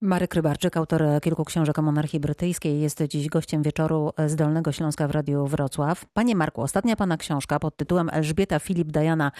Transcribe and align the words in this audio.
Marek 0.00 0.34
Rybarczyk, 0.34 0.76
autor 0.76 1.02
kilku 1.22 1.44
książek 1.44 1.78
o 1.78 1.82
monarchii 1.82 2.20
brytyjskiej, 2.20 2.80
jest 2.80 3.02
dziś 3.02 3.28
gościem 3.28 3.62
wieczoru 3.62 4.12
z 4.26 4.36
Dolnego 4.36 4.72
Śląska 4.72 5.08
w 5.08 5.10
Radiu 5.10 5.46
Wrocław. 5.46 6.04
Panie 6.12 6.36
Marku, 6.36 6.62
ostatnia 6.62 6.96
pana 6.96 7.16
książka 7.16 7.58
pod 7.58 7.76
tytułem 7.76 8.10
Elżbieta, 8.12 8.58
Filip, 8.58 8.88
Diana 8.88 9.32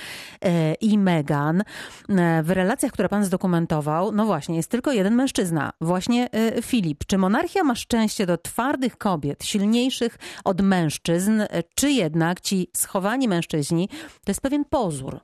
e, 0.43 0.75
i 0.75 0.99
Meghan. 0.99 1.63
E, 2.09 2.43
w 2.43 2.51
relacjach, 2.51 2.93
które 2.93 3.09
pan 3.09 3.25
zdokumentował, 3.25 4.13
no 4.13 4.27
właśnie, 4.27 4.57
jest 4.57 4.71
tylko 4.71 4.93
jeden 4.93 5.15
mężczyzna, 5.15 5.73
właśnie 5.81 6.31
e, 6.33 6.63
Filip. 6.63 7.05
Czy 7.07 7.19
monarchia 7.19 7.65
ma 7.65 7.75
szczęście 7.75 8.27
do 8.27 8.39
twardych 8.39 8.99
kobiet, 8.99 9.45
silniejszych 9.45 10.19
od 10.45 10.61
mężczyzn, 10.61 11.43
czy 11.75 11.91
jednak 11.91 12.41
ci 12.41 12.71
schowani 12.77 13.29
mężczyźni 13.29 13.89
to 14.25 14.31
jest 14.31 14.41
pewien 14.41 14.65
pozór? 14.65 15.21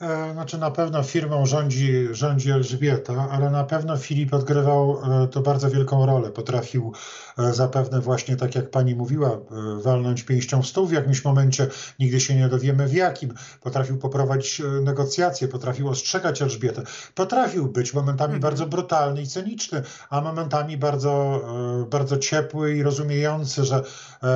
E, 0.00 0.32
znaczy 0.32 0.58
na 0.58 0.70
pewno 0.70 1.02
firmą 1.02 1.46
rządzi, 1.46 2.08
rządzi 2.10 2.50
Elżbieta, 2.50 3.28
ale 3.30 3.50
na 3.50 3.64
pewno 3.64 3.96
Filip 3.96 4.34
odgrywał 4.34 4.98
e, 5.22 5.28
to 5.28 5.40
bardzo 5.40 5.70
wielką 5.70 6.06
rolę. 6.06 6.30
Potrafił 6.30 6.92
e, 7.38 7.52
zapewne 7.52 8.00
właśnie 8.00 8.36
tak 8.36 8.54
jak 8.54 8.70
pani 8.70 8.94
mówiła, 8.94 9.38
walnąć 9.82 10.22
pięścią 10.22 10.62
w 10.62 10.66
stół 10.66 10.86
w 10.86 10.92
jakimś 10.92 11.24
momencie, 11.24 11.66
nigdy 11.98 12.20
się 12.20 12.34
nie 12.34 12.48
dowiemy 12.48 12.88
w 12.88 12.92
jakim. 12.92 13.34
Potrafił 13.60 13.98
poprowadzić 13.98 14.62
negocjacje, 14.82 15.48
potrafił 15.48 15.88
ostrzegać 15.88 16.42
Elżbietę. 16.42 16.82
Potrafił 17.14 17.68
być 17.68 17.94
momentami 17.94 18.34
mhm. 18.34 18.40
bardzo 18.40 18.66
brutalny 18.66 19.22
i 19.22 19.26
cyniczny, 19.26 19.82
a 20.10 20.20
momentami 20.20 20.76
bardzo, 20.76 21.44
bardzo 21.90 22.18
ciepły 22.18 22.76
i 22.76 22.82
rozumiejący, 22.82 23.64
że 23.64 23.82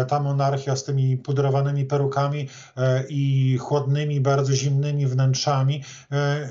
ta 0.08 0.20
monarchia 0.20 0.76
z 0.76 0.84
tymi 0.84 1.16
pudrowanymi 1.16 1.84
perukami 1.84 2.48
i 3.08 3.56
chłodnymi, 3.60 4.20
bardzo 4.20 4.52
zimnymi 4.52 5.06
wnętrzami 5.06 5.47
E, 6.12 6.48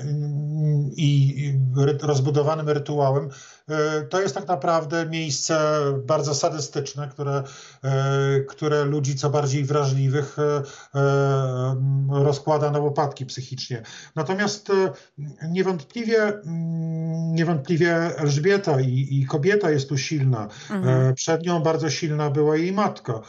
i 0.96 1.52
rozbudowanym 2.02 2.68
rytuałem, 2.68 3.28
to 4.10 4.20
jest 4.20 4.34
tak 4.34 4.48
naprawdę 4.48 5.06
miejsce 5.06 5.78
bardzo 6.06 6.34
sadystyczne, 6.34 7.08
które, 7.08 7.42
e, 7.84 8.40
które 8.40 8.84
ludzi 8.84 9.16
co 9.16 9.30
bardziej 9.30 9.64
wrażliwych 9.64 10.36
rozkłada 12.10 12.70
na 12.70 12.78
łopatki 12.78 13.26
psychicznie. 13.26 13.82
Natomiast 14.16 14.72
niewątpliwie, 15.48 16.32
niewątpliwie 17.32 17.96
Elżbieta 18.16 18.80
i, 18.80 19.08
i 19.10 19.26
kobieta 19.26 19.70
jest 19.70 19.88
tu 19.88 19.98
silna. 19.98 20.48
Mhm. 20.70 21.14
Przed 21.14 21.46
nią 21.46 21.62
bardzo 21.62 21.90
silna 21.90 22.30
była 22.30 22.56
jej 22.56 22.72
matka. 22.72 23.20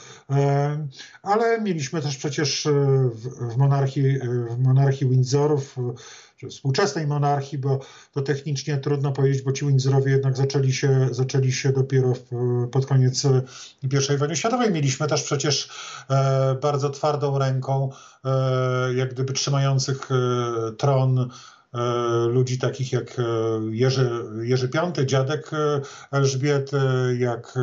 Ale 1.24 1.62
mieliśmy 1.62 2.02
też 2.02 2.18
przecież 2.18 2.68
w, 3.12 3.54
w 3.54 3.58
monarchii, 3.58 4.20
w 4.50 4.60
monarchii 4.60 5.10
Windsorów 5.10 5.76
czy 6.40 6.48
współczesnej 6.48 7.08
monarchii, 7.08 7.58
bo 7.58 7.80
to 8.12 8.22
technicznie 8.22 8.78
trudno 8.78 9.12
powiedzieć, 9.12 9.42
bo 9.42 9.52
ci 9.52 9.66
Windsorowie 9.66 10.12
jednak 10.12 10.38
zaczęli 10.38 10.74
się, 10.74 11.08
zaczęli 11.12 11.52
się 11.52 11.72
dopiero 11.72 12.14
w, 12.14 12.30
pod 12.72 12.86
koniec 12.86 13.24
I 13.84 14.18
wojny 14.18 14.36
światowej. 14.36 14.72
Mieliśmy 14.72 15.08
też 15.08 15.24
przecież 15.24 15.70
e, 16.10 16.56
bardzo 16.62 16.90
twardą 16.90 17.38
ręką, 17.38 17.90
e, 18.26 18.94
jak 18.94 19.14
gdyby 19.14 19.34
trzymających 19.34 20.10
e, 20.12 20.72
tron 20.72 21.20
E, 21.20 21.59
ludzi 22.28 22.60
takich 22.60 22.94
jak 22.94 23.20
e, 23.20 23.24
Jerzy, 23.72 24.10
Jerzy 24.42 24.68
V, 24.68 25.06
dziadek 25.06 25.52
e, 25.54 25.82
Elżbiety, 26.12 26.78
jak, 27.18 27.54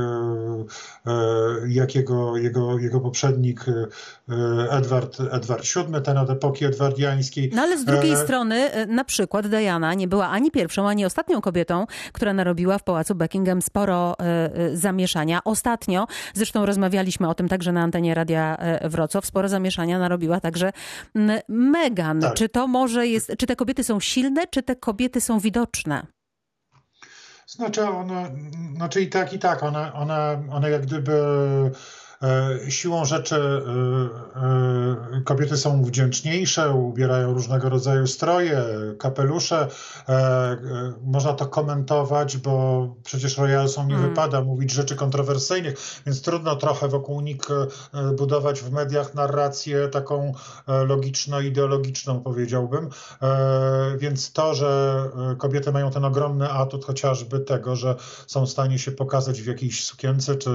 jak 1.69 1.95
jego, 1.95 2.37
jego, 2.37 2.79
jego 2.79 3.01
poprzednik 3.01 3.65
Edward, 4.71 5.21
Edward 5.31 5.63
VII, 5.63 6.03
ten 6.03 6.19
od 6.19 6.31
epoki 6.31 6.65
edwardiańskiej. 6.65 7.51
No 7.55 7.63
ale 7.63 7.79
z 7.79 7.85
drugiej 7.85 8.13
e... 8.13 8.17
strony 8.17 8.71
na 8.89 9.05
przykład 9.05 9.47
Diana 9.47 9.95
nie 9.95 10.09
była 10.09 10.29
ani 10.29 10.51
pierwszą, 10.51 10.89
ani 10.89 11.05
ostatnią 11.05 11.41
kobietą, 11.41 11.87
która 12.13 12.33
narobiła 12.33 12.79
w 12.79 12.85
pałacu 12.85 13.15
Buckingham 13.15 13.63
sporo 13.63 14.17
zamieszania. 14.73 15.41
Ostatnio, 15.45 16.07
zresztą 16.35 16.67
rozmawialiśmy 16.67 17.29
o 17.29 17.35
tym 17.35 17.49
także 17.49 17.73
na 17.73 17.83
antenie 17.83 18.15
Radia 18.15 18.57
Wrocław, 18.85 19.27
sporo 19.27 19.49
zamieszania 19.49 19.99
narobiła 19.99 20.41
także 20.41 20.73
Meghan. 21.49 22.21
Tak. 22.21 22.35
Czy 22.35 22.49
to 22.49 22.67
może 22.67 23.07
jest, 23.07 23.33
czy 23.39 23.47
te 23.47 23.57
kobiety 23.57 23.85
są 23.85 23.96
silne, 24.01 24.47
czy 24.47 24.63
te 24.63 24.77
kobiety 24.77 25.21
są 25.21 25.39
widoczne? 25.39 26.07
Znaczy 27.47 27.89
one, 27.89 28.37
znaczy 28.77 29.01
i 29.01 29.09
tak, 29.09 29.33
i 29.33 29.39
tak, 29.39 29.63
one, 29.63 29.93
one, 29.93 30.47
one 30.51 30.71
jak 30.71 30.83
gdyby 30.87 31.13
siłą 32.69 33.05
rzeczy 33.05 33.37
e, 33.37 34.41
e, 35.17 35.21
kobiety 35.25 35.57
są 35.57 35.85
wdzięczniejsze, 35.85 36.71
ubierają 36.71 37.35
różnego 37.35 37.69
rodzaju 37.69 38.07
stroje, 38.07 38.65
kapelusze. 38.99 39.69
Można 41.03 41.33
to 41.33 41.47
komentować, 41.47 42.37
bo 42.37 42.87
przecież 43.05 43.39
royalsom 43.39 43.89
nie 43.89 43.95
hmm. 43.95 44.11
wypada 44.11 44.41
mówić 44.41 44.71
rzeczy 44.71 44.97
kontrowersyjnych, 44.97 45.75
więc 46.07 46.23
trudno 46.23 46.57
trochę 46.57 46.89
wokół 46.89 47.21
nich 47.21 47.37
budować 48.19 48.61
w 48.61 48.73
mediach 48.73 49.15
narrację 49.15 49.89
taką 49.89 50.33
logiczno-ideologiczną, 50.67 52.21
powiedziałbym. 52.23 52.89
Więc 53.99 54.33
to, 54.33 54.55
że 54.55 55.03
kobiety 55.39 55.73
mają 55.73 55.91
ten 55.91 56.05
ogromny 56.05 56.51
atut 56.51 56.85
chociażby 56.85 57.41
tego, 57.41 57.77
że 57.77 57.95
są 58.27 58.47
w 58.47 58.51
stanie 58.51 58.79
się 58.79 58.93
pokazać 58.93 59.43
w 59.43 59.47
jakiejś 59.47 59.85
sukience, 59.85 60.37
czy 60.37 60.51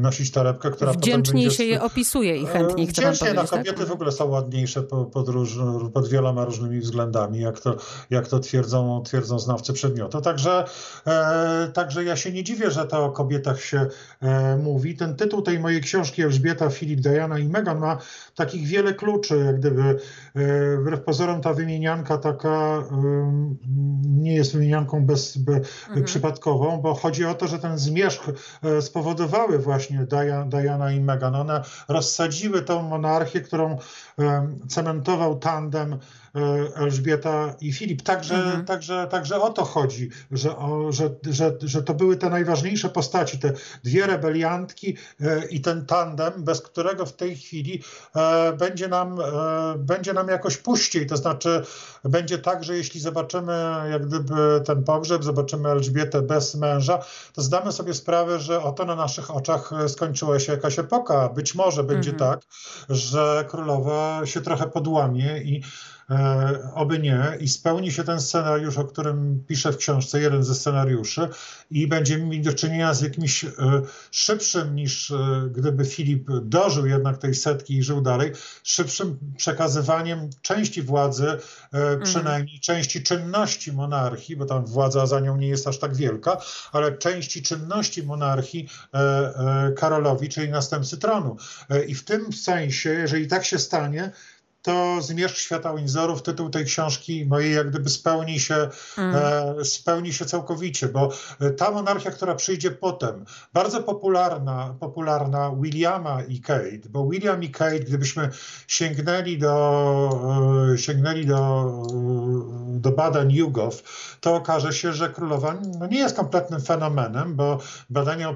nosić 0.00 0.30
torebkę, 0.30 0.59
która 0.60 0.92
Wdzięczniej 0.92 1.44
będzie... 1.44 1.56
się 1.56 1.64
je 1.64 1.82
opisuje 1.82 2.36
i 2.36 2.46
chętniej 2.46 2.86
chce 2.86 3.02
Wdzięcznie, 3.02 3.34
no 3.34 3.44
kobiety 3.44 3.78
tak? 3.78 3.88
w 3.88 3.92
ogóle 3.92 4.12
są 4.12 4.28
ładniejsze 4.28 4.82
pod, 4.82 5.28
róż, 5.28 5.58
pod 5.94 6.08
wieloma 6.08 6.44
różnymi 6.44 6.80
względami, 6.80 7.40
jak 7.40 7.60
to, 7.60 7.76
jak 8.10 8.28
to 8.28 8.40
twierdzą, 8.40 9.02
twierdzą 9.02 9.38
znawcy 9.38 9.72
przedmiotu. 9.72 10.20
Także, 10.20 10.64
e, 11.06 11.70
także 11.74 12.04
ja 12.04 12.16
się 12.16 12.32
nie 12.32 12.44
dziwię, 12.44 12.70
że 12.70 12.86
to 12.86 13.04
o 13.04 13.10
kobietach 13.10 13.62
się 13.62 13.86
e, 14.20 14.56
mówi. 14.56 14.96
Ten 14.96 15.16
tytuł 15.16 15.42
tej 15.42 15.60
mojej 15.60 15.80
książki 15.80 16.22
Elżbieta, 16.22 16.70
Filip, 16.70 17.00
Diana 17.00 17.38
i 17.38 17.48
Meghan 17.48 17.78
ma 17.78 17.98
takich 18.34 18.66
wiele 18.66 18.94
kluczy, 18.94 19.42
jak 19.46 19.58
gdyby 19.58 19.82
e, 19.82 20.76
wbrew 20.76 21.00
pozorom 21.00 21.40
ta 21.40 21.54
wymienianka 21.54 22.18
taka 22.18 22.84
nie 24.20 24.34
jest 24.34 24.52
wymienianką 24.52 25.06
bez, 25.06 25.36
be, 25.36 25.56
mhm. 25.56 26.04
przypadkową, 26.04 26.80
bo 26.80 26.94
chodzi 26.94 27.24
o 27.24 27.34
to, 27.34 27.46
że 27.46 27.58
ten 27.58 27.78
zmierzch 27.78 28.30
e, 28.62 28.82
spowodowały 28.82 29.58
właśnie 29.58 30.06
Diana, 30.06 30.44
Diana 30.50 30.92
i 30.92 31.00
Meghan. 31.00 31.34
One 31.34 31.62
rozsadziły 31.88 32.62
tą 32.62 32.82
monarchię, 32.82 33.40
którą 33.40 33.78
cementował 34.68 35.38
tandem 35.38 35.98
Elżbieta 36.74 37.54
i 37.60 37.72
Filip. 37.72 38.02
Także, 38.02 38.34
mhm. 38.34 38.64
także, 38.64 39.06
także 39.10 39.40
o 39.40 39.50
to 39.50 39.64
chodzi, 39.64 40.10
że, 40.30 40.56
o, 40.56 40.92
że, 40.92 41.10
że, 41.30 41.52
że 41.62 41.82
to 41.82 41.94
były 41.94 42.16
te 42.16 42.30
najważniejsze 42.30 42.88
postaci, 42.88 43.38
te 43.38 43.52
dwie 43.84 44.06
rebeliantki 44.06 44.96
e, 45.20 45.46
i 45.46 45.60
ten 45.60 45.86
tandem, 45.86 46.32
bez 46.36 46.62
którego 46.62 47.06
w 47.06 47.12
tej 47.12 47.36
chwili 47.36 47.82
e, 48.16 48.52
będzie 48.52 48.88
nam, 48.88 49.18
będzie 49.78 50.12
nam 50.12 50.28
jakoś 50.28 50.56
puściej. 50.56 51.06
To 51.06 51.16
znaczy, 51.16 51.62
będzie 52.04 52.38
tak, 52.38 52.64
że 52.64 52.76
jeśli 52.76 53.00
zobaczymy 53.00 53.52
jak 53.90 54.06
gdyby 54.06 54.62
ten 54.64 54.84
pogrzeb, 54.84 55.24
zobaczymy 55.24 55.68
Elżbietę 55.68 56.22
bez 56.22 56.54
męża, 56.54 56.98
to 57.32 57.42
zdamy 57.42 57.72
sobie 57.72 57.94
sprawę, 57.94 58.40
że 58.40 58.62
oto 58.62 58.84
na 58.84 58.94
naszych 58.94 59.30
oczach 59.30 59.70
skończyła 59.88 60.38
się 60.38 60.52
jakaś 60.52 60.78
epoka. 60.78 61.28
Być 61.28 61.54
może 61.54 61.84
będzie 61.84 62.10
mhm. 62.10 62.30
tak, 62.30 62.40
że 62.88 63.44
królowa 63.48 64.20
się 64.24 64.40
trochę 64.40 64.66
podłamie 64.66 65.42
i 65.42 65.62
E, 65.99 65.99
oby 66.74 66.98
nie, 66.98 67.36
i 67.40 67.48
spełni 67.48 67.92
się 67.92 68.04
ten 68.04 68.20
scenariusz, 68.20 68.78
o 68.78 68.84
którym 68.84 69.44
piszę 69.48 69.72
w 69.72 69.76
książce, 69.76 70.20
jeden 70.20 70.44
ze 70.44 70.54
scenariuszy, 70.54 71.28
i 71.70 71.86
będziemy 71.86 72.24
mieli 72.24 72.42
do 72.42 72.52
czynienia 72.52 72.94
z 72.94 73.00
jakimś 73.00 73.44
e, 73.44 73.50
szybszym 74.10 74.74
niż 74.74 75.10
e, 75.10 75.48
gdyby 75.52 75.84
Filip 75.84 76.28
dożył 76.42 76.86
jednak 76.86 77.18
tej 77.18 77.34
setki 77.34 77.76
i 77.76 77.82
żył 77.82 78.00
dalej, 78.00 78.32
szybszym 78.64 79.18
przekazywaniem 79.36 80.30
części 80.42 80.82
władzy, 80.82 81.26
mhm. 81.72 82.02
przynajmniej 82.02 82.54
mm. 82.54 82.60
części 82.60 83.02
czynności 83.02 83.72
monarchii, 83.72 84.36
bo 84.36 84.46
tam 84.46 84.66
władza 84.66 85.06
za 85.06 85.20
nią 85.20 85.36
nie 85.36 85.48
jest 85.48 85.68
aż 85.68 85.78
tak 85.78 85.96
wielka, 85.96 86.36
ale 86.72 86.98
części 86.98 87.42
czynności 87.42 88.02
monarchii 88.02 88.68
Karolowi, 89.76 90.28
czyli 90.28 90.48
następcy 90.48 90.98
tronu. 90.98 91.36
I 91.86 91.94
w 91.94 92.04
tym 92.04 92.32
sensie, 92.32 92.90
jeżeli 92.90 93.26
tak 93.26 93.44
się 93.44 93.58
stanie, 93.58 94.12
to 94.62 95.02
Zmierzch 95.02 95.38
Świata 95.38 95.74
Windsorów, 95.74 96.22
tytuł 96.22 96.50
tej 96.50 96.64
książki 96.64 97.26
mojej 97.26 97.54
jak 97.54 97.70
gdyby 97.70 97.90
spełni 97.90 98.40
się, 98.40 98.68
mm. 98.98 99.16
e, 99.16 99.64
spełni 99.64 100.12
się 100.12 100.24
całkowicie, 100.24 100.88
bo 100.88 101.12
ta 101.56 101.70
monarchia, 101.70 102.10
która 102.10 102.34
przyjdzie 102.34 102.70
potem, 102.70 103.24
bardzo 103.52 103.82
popularna, 103.82 104.74
popularna 104.80 105.50
Williama 105.60 106.22
i 106.22 106.40
Kate, 106.40 106.88
bo 106.90 107.06
William 107.06 107.42
i 107.42 107.50
Kate, 107.50 107.80
gdybyśmy 107.80 108.30
sięgnęli 108.66 109.38
do, 109.38 110.70
e, 110.74 110.78
sięgnęli 110.78 111.26
do, 111.26 111.72
do 112.66 112.92
badań 112.92 113.32
YouGov, 113.32 113.82
to 114.20 114.34
okaże 114.34 114.72
się, 114.72 114.92
że 114.92 115.08
królowa 115.08 115.56
no, 115.78 115.86
nie 115.86 115.98
jest 115.98 116.16
kompletnym 116.16 116.60
fenomenem, 116.60 117.36
bo 117.36 117.58
badania 117.90 118.28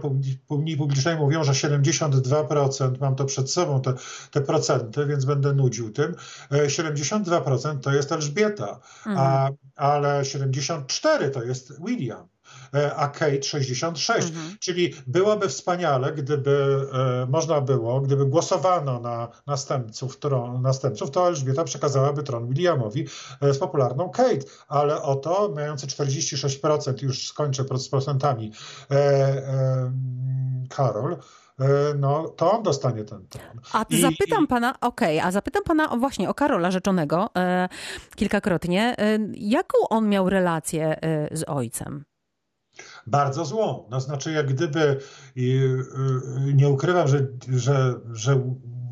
opinii 0.49 0.77
publicznej 0.77 1.17
mówią, 1.17 1.45
że 1.45 1.53
72%, 1.53 3.01
mam 3.01 3.17
to 3.17 3.25
przed 3.25 3.51
sobą, 3.51 3.81
te, 3.81 3.95
te 4.31 4.41
procenty, 4.41 5.07
więc 5.07 5.25
będę 5.25 5.55
nudził 5.55 5.91
tym, 5.91 6.14
72% 6.51 7.81
to 7.81 7.93
jest 7.93 8.13
Elżbieta, 8.13 8.81
mhm. 9.07 9.19
a 9.19 9.51
ale 9.77 10.25
74 10.25 11.31
to 11.31 11.43
jest 11.43 11.85
William. 11.85 12.29
E, 12.75 12.95
a 12.95 13.09
Kate 13.09 13.43
66. 13.43 14.29
Mhm. 14.29 14.57
Czyli 14.61 14.95
byłoby 15.07 15.49
wspaniale, 15.49 16.13
gdyby 16.13 16.87
e, 16.93 17.27
można 17.27 17.61
było, 17.61 18.01
gdyby 18.01 18.27
głosowano 18.27 19.01
na 19.01 19.29
następców, 19.47 20.19
tron, 20.19 20.63
następców, 20.63 21.11
to 21.11 21.29
Elżbieta 21.29 21.65
przekazałaby 21.65 22.23
tron 22.23 22.49
Williamowi 22.49 23.07
e, 23.41 23.55
z 23.55 23.59
popularną 23.59 24.11
Kate, 24.11 24.47
ale 24.69 25.03
oto 25.03 25.53
mający 25.55 25.87
46%, 25.87 27.03
już 27.03 27.29
skończę 27.29 27.65
z 27.79 27.89
procentami, 27.89 28.53
Karol, 30.71 31.17
no 31.99 32.29
to 32.29 32.53
on 32.53 32.63
dostanie 32.63 33.05
ten 33.05 33.27
tron. 33.29 33.61
A 33.73 33.85
I, 33.91 34.01
zapytam 34.01 34.47
pana, 34.47 34.81
okej, 34.81 35.19
okay, 35.19 35.29
a 35.29 35.31
zapytam 35.31 35.63
pana 35.63 35.89
właśnie 35.89 36.29
o 36.29 36.35
Karola 36.35 36.71
rzeczonego 36.71 37.31
e, 37.37 37.69
kilkakrotnie. 38.17 38.95
E, 38.99 39.19
jaką 39.35 39.79
on 39.91 40.09
miał 40.09 40.31
relację 40.31 40.97
e, 41.03 41.37
z 41.37 41.45
ojcem? 41.49 42.05
bardzo 43.07 43.45
złą. 43.45 43.87
No 43.91 44.01
znaczy, 44.01 44.33
jak 44.33 44.47
gdyby 44.47 45.01
nie 46.55 46.69
ukrywam, 46.69 47.09
że, 47.09 47.27
że, 47.49 47.95
że 48.13 48.43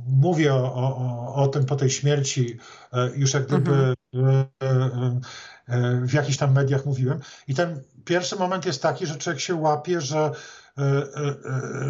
mówię 0.06 0.54
o, 0.54 0.74
o, 0.74 1.34
o 1.34 1.48
tym 1.48 1.64
po 1.64 1.76
tej 1.76 1.90
śmierci, 1.90 2.58
e, 2.92 3.10
już 3.16 3.34
jak 3.34 3.46
gdyby 3.46 3.94
mhm. 4.14 4.46
E, 4.62 4.66
e, 5.68 6.00
w 6.06 6.12
jakichś 6.12 6.36
tam 6.36 6.52
mediach 6.52 6.86
mówiłem. 6.86 7.20
I 7.48 7.54
ten 7.54 7.82
pierwszy 8.04 8.36
moment 8.36 8.66
jest 8.66 8.82
taki, 8.82 9.06
że 9.06 9.16
człowiek 9.16 9.40
się 9.40 9.54
łapie, 9.54 10.00
że 10.00 10.30
E, 10.30 10.30
e, 10.30 10.30
e, 10.30 10.61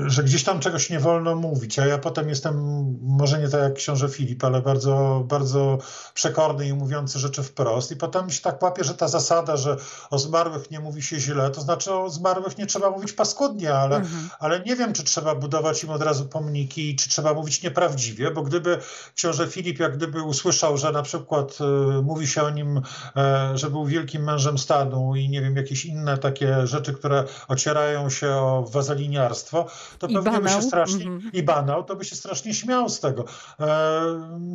że 0.06 0.22
gdzieś 0.24 0.44
tam 0.44 0.60
czegoś 0.60 0.90
nie 0.90 1.00
wolno 1.00 1.34
mówić, 1.34 1.78
a 1.78 1.86
ja 1.86 1.98
potem 1.98 2.28
jestem, 2.28 2.54
może 3.02 3.38
nie 3.38 3.48
tak 3.48 3.62
jak 3.62 3.74
książę 3.74 4.08
Filip, 4.08 4.44
ale 4.44 4.62
bardzo, 4.62 5.24
bardzo 5.28 5.78
przekorny 6.14 6.68
i 6.68 6.72
mówiący 6.72 7.18
rzeczy 7.18 7.42
wprost 7.42 7.90
i 7.90 7.96
potem 7.96 8.30
się 8.30 8.42
tak 8.42 8.62
łapie, 8.62 8.84
że 8.84 8.94
ta 8.94 9.08
zasada, 9.08 9.56
że 9.56 9.76
o 10.10 10.18
zmarłych 10.18 10.70
nie 10.70 10.80
mówi 10.80 11.02
się 11.02 11.20
źle, 11.20 11.50
to 11.50 11.60
znaczy 11.60 11.94
o 11.94 12.10
zmarłych 12.10 12.58
nie 12.58 12.66
trzeba 12.66 12.90
mówić 12.90 13.12
paskudnie, 13.12 13.74
ale, 13.74 13.96
mhm. 13.96 14.30
ale 14.38 14.60
nie 14.60 14.76
wiem, 14.76 14.92
czy 14.92 15.04
trzeba 15.04 15.34
budować 15.34 15.84
im 15.84 15.90
od 15.90 16.02
razu 16.02 16.24
pomniki, 16.24 16.96
czy 16.96 17.08
trzeba 17.08 17.34
mówić 17.34 17.62
nieprawdziwie, 17.62 18.30
bo 18.30 18.42
gdyby 18.42 18.78
książę 19.14 19.46
Filip, 19.46 19.78
jak 19.78 19.96
gdyby 19.96 20.22
usłyszał, 20.22 20.78
że 20.78 20.92
na 20.92 21.02
przykład 21.02 21.58
y, 21.60 22.02
mówi 22.02 22.26
się 22.26 22.42
o 22.42 22.50
nim, 22.50 22.76
y, 22.76 22.82
że 23.54 23.70
był 23.70 23.86
wielkim 23.86 24.24
mężem 24.24 24.58
stanu 24.58 25.16
i 25.16 25.28
nie 25.28 25.42
wiem, 25.42 25.56
jakieś 25.56 25.84
inne 25.84 26.18
takie 26.18 26.66
rzeczy, 26.66 26.92
które 26.92 27.24
ocierają 27.48 28.10
się 28.10 28.30
o 28.30 28.71
wazaliniarstwo, 28.72 29.66
to 29.98 30.06
I 30.06 30.14
pewnie 30.14 30.30
banał. 30.30 30.42
by 30.42 30.48
się 30.48 30.62
strasznie, 30.62 31.04
mm 31.04 31.20
-hmm. 31.20 31.30
i 31.32 31.42
banał, 31.42 31.84
to 31.84 31.96
by 31.96 32.04
się 32.04 32.16
strasznie 32.16 32.54
śmiał 32.54 32.88
z 32.88 33.00
tego. 33.00 33.24
E, 33.60 34.02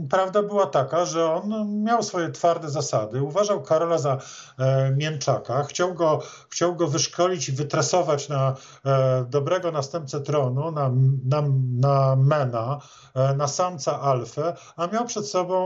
prawda 0.09 0.43
była 0.43 0.65
taka, 0.65 1.05
że 1.05 1.33
on 1.33 1.83
miał 1.83 2.03
swoje 2.03 2.31
twarde 2.31 2.69
zasady, 2.69 3.23
uważał 3.23 3.61
Karola 3.61 3.97
za 3.97 4.17
e, 4.57 4.91
mięczaka, 4.91 5.63
chciał 5.63 5.93
go, 5.93 6.19
chciał 6.49 6.75
go 6.75 6.87
wyszkolić 6.87 7.49
i 7.49 7.51
wytresować 7.51 8.29
na 8.29 8.55
e, 8.85 9.25
dobrego 9.29 9.71
następcę 9.71 10.21
tronu, 10.21 10.71
na, 10.71 10.91
na, 11.25 11.43
na 11.79 12.15
Mena, 12.15 12.79
e, 13.13 13.35
na 13.35 13.47
samca 13.47 14.01
Alfę, 14.01 14.53
a 14.75 14.87
miał 14.87 15.05
przed 15.05 15.27
sobą 15.27 15.57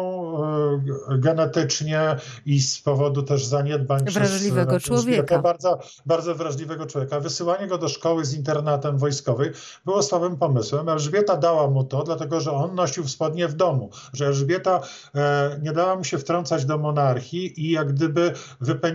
e, 1.09 1.17
genetycznie 1.17 2.15
i 2.45 2.61
z 2.61 2.81
powodu 2.81 3.23
też 3.23 3.45
zaniedbań 3.45 4.05
wrażliwego 4.05 4.77
przez, 4.77 4.83
człowieka. 4.83 5.39
Bardzo, 5.39 5.79
bardzo 6.05 6.35
wrażliwego 6.35 6.85
człowieka. 6.85 7.19
Wysyłanie 7.19 7.67
go 7.67 7.77
do 7.77 7.87
szkoły 7.89 8.25
z 8.25 8.33
internatem 8.41 8.97
wojskowej 8.97 9.51
było 9.85 10.03
słabym 10.03 10.37
pomysłem. 10.37 10.89
Elżbieta 10.89 11.37
dała 11.37 11.67
mu 11.67 11.83
to, 11.83 12.03
dlatego 12.03 12.39
że 12.39 12.51
on 12.51 12.75
nosił 12.75 13.07
spodnie 13.07 13.47
w 13.47 13.53
domu, 13.53 13.89
że 14.13 14.25
Elżbieta 14.27 14.79
e, 15.15 15.59
nie 15.61 15.71
dała 15.71 15.95
mu 15.95 16.03
się 16.03 16.17
wtrącać 16.17 16.65
do 16.65 16.77
monarchii 16.77 17.61
i 17.61 17.71
jak 17.71 17.93
gdyby 17.93 18.33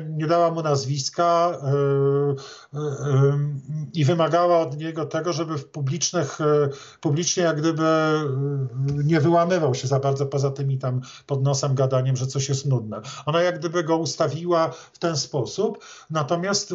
nie 0.09 0.27
dała 0.27 0.51
mu 0.51 0.63
nazwiska 0.63 1.59
e, 1.63 1.69
e, 2.75 2.79
e, 2.79 3.39
i 3.95 4.05
wymagała 4.05 4.59
od 4.59 4.79
niego 4.79 5.07
tego, 5.07 5.33
żeby 5.33 5.59
w 5.59 5.65
publicznych, 5.65 6.41
e, 6.41 6.69
publicznie 7.01 7.43
jak 7.43 7.61
gdyby 7.61 7.85
e, 7.85 8.27
nie 9.05 9.21
wyłamywał 9.21 9.75
się 9.75 9.89
za 9.89 10.01
bardzo 10.01 10.27
poza 10.27 10.51
tymi 10.51 10.79
tam 10.79 11.01
pod 11.27 11.43
nosem 11.43 11.75
gadaniem, 11.75 12.17
że 12.17 12.27
coś 12.27 12.49
jest 12.49 12.67
nudne. 12.67 13.01
Ona 13.27 13.43
jak 13.43 13.59
gdyby 13.59 13.85
go 13.85 13.97
ustawiła 13.97 14.71
w 14.93 14.99
ten 14.99 15.17
sposób, 15.17 15.85
natomiast 16.11 16.75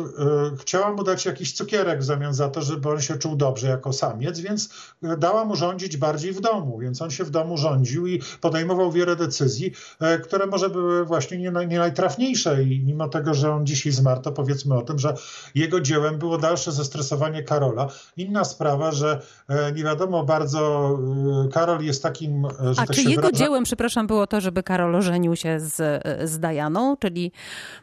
chciała 0.59 0.91
mu 0.91 1.03
dać 1.03 1.25
jakiś 1.25 1.53
cukierek 1.53 2.00
w 2.00 2.03
zamian 2.03 2.33
za 2.33 2.50
to, 2.50 2.60
żeby 2.61 2.89
on 2.89 3.01
się 3.01 3.17
czuł 3.17 3.35
dobrze 3.35 3.67
jako 3.67 3.93
samiec, 3.93 4.39
więc 4.39 4.69
dała 5.17 5.45
mu 5.45 5.55
rządzić 5.55 5.97
bardziej 5.97 6.33
w 6.33 6.41
domu, 6.41 6.79
więc 6.79 7.01
on 7.01 7.11
się 7.11 7.23
w 7.23 7.29
domu 7.29 7.57
rządził 7.57 8.07
i 8.07 8.21
podejmował 8.41 8.91
wiele 8.91 9.15
decyzji, 9.15 9.71
e, 9.99 10.19
które 10.19 10.45
może 10.45 10.69
były 10.69 11.05
właśnie 11.05 11.37
nie, 11.37 11.51
nie 11.67 11.79
najtrafniejsze 11.79 12.63
i 12.63 12.83
mimo 12.85 13.07
tego, 13.07 13.33
że 13.33 13.53
on 13.53 13.65
dzisiaj 13.65 13.91
zmarł, 13.91 14.21
to 14.21 14.31
powiedzmy 14.31 14.77
o 14.77 14.81
tym, 14.81 14.99
że 14.99 15.13
jego 15.55 15.81
dziełem 15.81 16.17
było 16.17 16.37
dalsze 16.37 16.71
zestresowanie 16.71 17.43
Karola. 17.43 17.87
Inna 18.17 18.43
sprawa, 18.43 18.91
że 18.91 19.21
e, 19.49 19.71
nie 19.71 19.83
wiadomo 19.83 20.23
bardzo, 20.23 20.91
e, 21.45 21.49
Karol 21.49 21.83
jest 21.83 22.03
takim, 22.03 22.47
że 22.71 22.81
A 22.81 22.85
tak 22.85 22.95
czy 22.95 23.01
jego 23.01 23.21
wyraża... 23.21 23.37
dziełem, 23.37 23.63
przepraszam, 23.63 24.07
było 24.07 24.27
to, 24.27 24.41
żeby 24.41 24.63
Karol 24.63 24.95
ożenił 24.95 25.35
się 25.35 25.59
z, 25.59 26.03
z 26.29 26.39
Dajaną, 26.39 26.97
czyli 26.97 27.31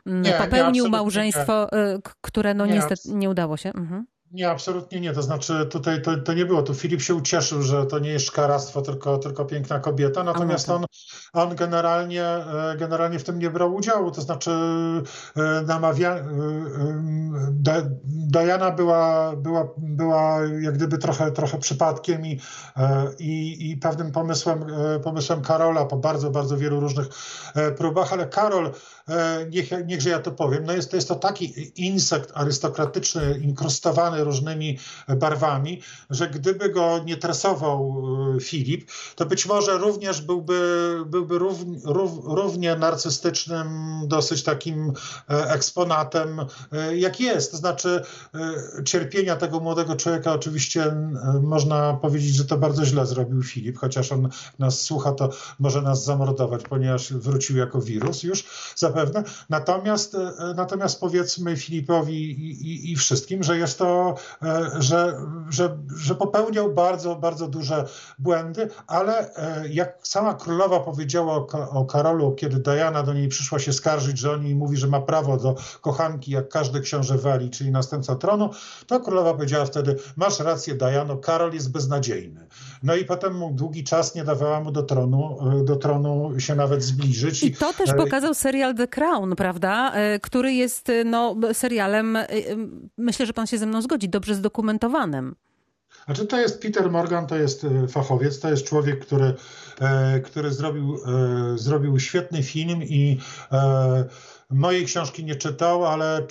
mm, 0.06 0.22
nie, 0.22 0.32
popełnił 0.32 0.84
nie, 0.84 0.90
małżeństwo, 0.90 1.69
nie. 1.72 1.98
które 2.20 2.54
no 2.54 2.66
niestety 2.66 3.14
nie 3.14 3.31
udało 3.31 3.56
się? 3.56 3.69
Mhm. 3.69 4.06
Nie, 4.32 4.50
absolutnie 4.50 5.00
nie. 5.00 5.12
To 5.12 5.22
znaczy 5.22 5.66
tutaj 5.70 6.02
to, 6.02 6.16
to 6.16 6.32
nie 6.32 6.46
było. 6.46 6.62
Tu 6.62 6.75
Filip 6.75 7.02
się 7.02 7.14
ucieszył, 7.14 7.62
że 7.62 7.86
to 7.86 7.98
nie 7.98 8.10
jest 8.10 8.26
szkaractwo, 8.26 8.82
tylko, 8.82 9.19
tylko 9.19 9.44
piękna 9.44 9.80
kobieta. 9.80 10.25
Natomiast 10.25 10.69
on, 10.69 10.84
on 11.32 11.54
generalnie, 11.54 12.25
e, 12.25 12.76
generalnie 12.78 13.19
w 13.19 13.25
tym 13.25 13.38
nie 13.38 13.50
brał 13.50 13.75
udziału. 13.75 14.10
To 14.10 14.20
znaczy 14.20 14.50
e, 15.36 15.62
namawia... 15.66 16.14
E, 16.14 16.25
Diana 18.04 18.70
była, 18.70 19.36
była, 19.36 19.69
była 19.76 20.38
jak 20.60 20.74
gdyby 20.74 20.98
trochę, 20.98 21.31
trochę 21.32 21.58
przypadkiem 21.58 22.26
i, 22.26 22.40
i, 23.19 23.70
i 23.70 23.76
pewnym 23.76 24.12
pomysłem, 24.12 24.64
pomysłem 25.04 25.42
Karola 25.42 25.84
po 25.84 25.96
bardzo, 25.96 26.31
bardzo 26.31 26.56
wielu 26.56 26.81
różnych 26.81 27.06
próbach, 27.76 28.12
ale 28.12 28.26
Karol 28.26 28.72
niech, 29.50 29.70
niechże 29.87 30.10
ja 30.10 30.19
to 30.19 30.32
powiem, 30.32 30.64
no 30.64 30.72
jest, 30.72 30.90
to 30.90 30.96
jest 30.96 31.08
to 31.08 31.14
taki 31.14 31.72
insekt 31.76 32.31
arystokratyczny, 32.34 33.40
inkrustowany 33.43 34.25
różnymi 34.25 34.78
barwami, 35.16 35.82
że 36.10 36.31
gdyby 36.31 36.69
go 36.69 37.00
nie 37.05 37.16
tresował 37.16 38.02
e, 38.37 38.40
Filip, 38.40 38.90
to 39.16 39.26
być 39.26 39.46
może 39.46 39.78
również 39.78 40.20
byłby, 40.20 41.02
byłby 41.06 41.38
rów, 41.38 41.58
rów, 41.84 42.10
równie 42.25 42.76
narcystycznym, 42.76 43.69
dosyć 44.05 44.43
takim 44.43 44.93
e, 45.31 45.50
eksponatem, 45.50 46.41
jak 46.94 47.20
jest. 47.20 47.50
To 47.50 47.56
znaczy 47.56 48.03
cierpienia 48.84 49.36
tego 49.36 49.60
młodego 49.60 49.96
człowieka 49.96 50.32
oczywiście 50.32 50.96
można 51.43 51.94
powiedzieć, 51.94 52.34
że 52.34 52.44
to 52.44 52.58
bardzo 52.58 52.84
źle 52.84 53.06
zrobił 53.06 53.43
Filip, 53.43 53.79
chociaż 53.79 54.12
on 54.12 54.29
nas 54.58 54.81
słucha, 54.81 55.12
to 55.12 55.31
może 55.58 55.82
nas 55.82 56.05
zamordować, 56.05 56.62
ponieważ 56.69 57.12
wrócił 57.12 57.56
jako 57.56 57.81
wirus 57.81 58.22
już 58.22 58.44
zapewne 58.77 58.97
zapewne. 58.98 59.24
Natomiast, 59.48 60.14
e, 60.14 60.55
natomiast 60.56 61.00
powiedzmy 61.00 61.56
Filipowi 61.56 62.14
i, 62.14 62.50
i, 62.50 62.93
i 62.93 62.96
wszystkim, 62.96 63.43
że 63.43 63.58
jest 63.58 63.78
to, 63.78 64.14
e, 64.43 64.70
że, 64.78 65.20
że, 65.50 65.78
że 65.96 66.14
popełniał 66.14 66.72
bardzo, 66.72 67.17
bardzo 67.17 67.48
duże 67.48 67.84
błędy, 68.19 68.69
ale 68.86 69.34
e, 69.34 69.69
jak 69.69 69.98
sama 70.02 70.34
królowa 70.34 70.81
powiedziała 70.81 71.34
o, 71.34 71.70
o 71.70 71.84
Karolu, 71.84 72.32
kiedy 72.32 72.58
Diana 72.58 73.02
do 73.02 73.14
niej 73.14 73.28
przyszła 73.28 73.58
się 73.58 73.72
skarżyć, 73.72 74.19
że 74.19 74.32
on 74.32 74.44
jej 74.44 74.55
mówi, 74.55 74.76
że 74.76 74.86
ma 74.86 75.00
prawo 75.00 75.36
do 75.36 75.56
kochanki, 75.81 76.31
jak 76.31 76.48
każdy 76.48 76.81
książę 76.81 77.19
Wali, 77.19 77.50
czyli 77.50 77.70
następca 77.70 78.14
tronu, 78.14 78.50
to 78.86 79.00
królowa 79.00 79.34
powiedziała 79.34 79.64
wtedy, 79.64 79.96
masz 80.17 80.40
rację 80.40 80.74
Diano, 80.74 81.17
Karol 81.17 81.52
jest 81.52 81.72
beznadziejny. 81.72 82.46
No 82.82 82.94
i 82.94 83.05
potem 83.05 83.36
mu 83.36 83.50
długi 83.52 83.84
czas 83.84 84.14
nie 84.14 84.24
dawała 84.24 84.60
mu 84.60 84.70
do 84.70 84.82
tronu, 84.82 85.38
do 85.64 85.76
tronu 85.76 86.40
się 86.40 86.55
nawet 86.55 86.82
zbliżyć. 86.82 87.43
I 87.43 87.52
to 87.52 87.72
też 87.72 87.90
pokazał 87.96 88.34
serial 88.34 88.74
The 88.74 88.87
Crown, 88.88 89.36
prawda? 89.36 89.92
E, 89.94 90.18
który 90.18 90.52
jest 90.52 90.88
e, 90.88 91.04
no, 91.04 91.36
serialem, 91.52 92.16
e, 92.16 92.26
myślę, 92.98 93.26
że 93.26 93.32
pan 93.32 93.46
się 93.46 93.58
ze 93.58 93.66
mną 93.66 93.82
zgodzi, 93.82 94.08
dobrze 94.08 94.34
zdokumentowanym. 94.34 95.36
Znaczy 96.04 96.26
to 96.26 96.40
jest 96.40 96.62
Peter 96.62 96.90
Morgan, 96.90 97.26
to 97.26 97.36
jest 97.36 97.66
fachowiec, 97.88 98.40
to 98.40 98.50
jest 98.50 98.64
człowiek, 98.64 99.06
który, 99.06 99.34
który 100.24 100.52
zrobił, 100.52 100.98
zrobił 101.56 101.98
świetny 101.98 102.42
film 102.42 102.82
i 102.82 103.20
Mojej 104.50 104.84
książki 104.84 105.24
nie 105.24 105.36
czytał, 105.36 105.86
ale 105.86 106.26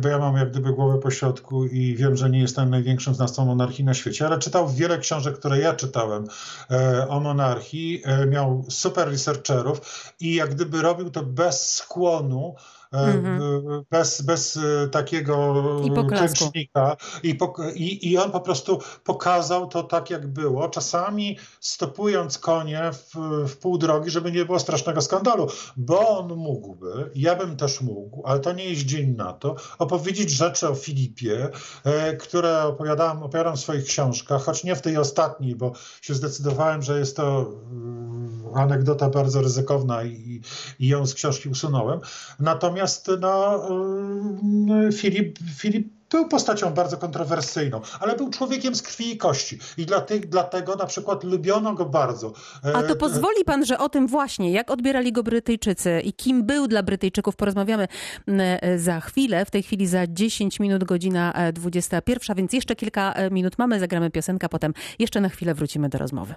bo 0.00 0.08
ja 0.08 0.18
mam 0.18 0.36
jak 0.36 0.50
gdyby 0.50 0.72
głowę 0.72 0.98
po 0.98 1.10
środku 1.10 1.66
i 1.66 1.96
wiem, 1.96 2.16
że 2.16 2.30
nie 2.30 2.40
jestem 2.40 2.70
największym 2.70 3.14
znawcą 3.14 3.44
monarchii 3.44 3.84
na 3.84 3.94
świecie, 3.94 4.26
ale 4.26 4.38
czytał 4.38 4.68
wiele 4.68 4.98
książek, 4.98 5.38
które 5.38 5.58
ja 5.58 5.74
czytałem 5.74 6.24
e, 6.70 7.08
o 7.08 7.20
monarchii. 7.20 8.02
E, 8.04 8.26
miał 8.26 8.64
super 8.68 9.08
researcherów 9.08 10.12
i 10.20 10.34
jak 10.34 10.54
gdyby 10.54 10.82
robił 10.82 11.10
to 11.10 11.22
bez 11.22 11.74
skłonu 11.74 12.54
Mm-hmm. 12.94 13.84
bez, 13.90 14.22
bez 14.22 14.56
e, 14.56 14.88
takiego 14.88 15.64
klęcznika. 16.08 16.96
I, 17.22 17.38
i, 17.74 18.10
I 18.10 18.18
on 18.18 18.30
po 18.30 18.40
prostu 18.40 18.78
pokazał 19.04 19.66
to 19.66 19.82
tak, 19.82 20.10
jak 20.10 20.26
było. 20.26 20.68
Czasami 20.68 21.38
stopując 21.60 22.38
konie 22.38 22.90
w, 22.92 23.14
w 23.48 23.56
pół 23.56 23.78
drogi, 23.78 24.10
żeby 24.10 24.32
nie 24.32 24.44
było 24.44 24.58
strasznego 24.58 25.00
skandalu, 25.00 25.46
bo 25.76 26.18
on 26.18 26.34
mógłby 26.34 27.10
ja 27.14 27.36
bym 27.36 27.56
też 27.56 27.80
mógł, 27.80 28.22
ale 28.26 28.40
to 28.40 28.52
nie 28.52 28.64
jest 28.64 28.82
dzień 28.82 29.16
na 29.16 29.32
to, 29.32 29.56
opowiedzieć 29.78 30.30
rzeczy 30.30 30.68
o 30.68 30.74
Filipie, 30.74 31.48
e, 31.84 32.16
które 32.16 32.62
opowiadałem, 32.62 33.22
opowiadam 33.22 33.56
w 33.56 33.60
swoich 33.60 33.84
książkach, 33.84 34.42
choć 34.42 34.64
nie 34.64 34.76
w 34.76 34.82
tej 34.82 34.96
ostatniej, 34.96 35.56
bo 35.56 35.72
się 36.00 36.14
zdecydowałem, 36.14 36.82
że 36.82 36.98
jest 36.98 37.16
to 37.16 37.52
mm, 37.70 38.23
anegdota 38.56 39.10
bardzo 39.10 39.42
ryzykowna 39.42 40.04
i, 40.04 40.40
i 40.80 40.88
ją 40.88 41.06
z 41.06 41.14
książki 41.14 41.48
usunąłem. 41.48 42.00
Natomiast 42.40 43.10
no, 43.20 43.62
mm, 43.68 44.92
Filip, 44.92 45.38
Filip 45.56 45.88
był 46.14 46.28
postacią 46.28 46.74
bardzo 46.74 46.96
kontrowersyjną, 46.96 47.80
ale 48.00 48.16
był 48.16 48.30
człowiekiem 48.30 48.74
z 48.74 48.82
krwi 48.82 49.12
i 49.12 49.16
kości. 49.16 49.58
I 49.78 49.86
dlatego 50.28 50.76
na 50.76 50.86
przykład 50.86 51.24
lubiono 51.24 51.74
go 51.74 51.84
bardzo. 51.84 52.32
A 52.62 52.82
to 52.82 52.92
e, 52.92 52.96
pozwoli 52.96 53.44
pan, 53.44 53.66
że 53.66 53.78
o 53.78 53.88
tym 53.88 54.06
właśnie, 54.06 54.52
jak 54.52 54.70
odbierali 54.70 55.12
go 55.12 55.22
Brytyjczycy 55.22 56.00
i 56.00 56.12
kim 56.12 56.46
był 56.46 56.68
dla 56.68 56.82
Brytyjczyków, 56.82 57.36
porozmawiamy 57.36 57.88
e, 58.26 58.78
za 58.78 59.00
chwilę. 59.00 59.44
W 59.44 59.50
tej 59.50 59.62
chwili 59.62 59.86
za 59.86 60.06
10 60.06 60.60
minut, 60.60 60.84
godzina 60.84 61.34
21, 61.52 62.36
więc 62.36 62.52
jeszcze 62.52 62.76
kilka 62.76 63.12
e, 63.12 63.30
minut 63.30 63.58
mamy, 63.58 63.80
zagramy 63.80 64.10
piosenkę, 64.10 64.48
potem 64.48 64.74
jeszcze 64.98 65.20
na 65.20 65.28
chwilę 65.28 65.54
wrócimy 65.54 65.88
do 65.88 65.98
rozmowy. 65.98 66.34